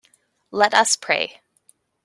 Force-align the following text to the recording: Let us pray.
Let 0.49 0.73
us 0.73 0.95
pray. 0.95 1.41